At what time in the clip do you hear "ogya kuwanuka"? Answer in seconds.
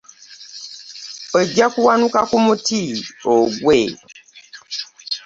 1.39-2.19